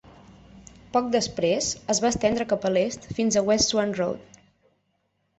Poc 0.95 1.09
després, 1.15 1.67
es 1.93 1.99
va 2.05 2.09
estendre 2.09 2.47
cap 2.53 2.65
a 2.69 2.71
l'est 2.77 3.05
fins 3.19 3.37
a 3.37 3.43
West 3.49 3.73
Swan 3.75 3.93
Road. 3.99 4.41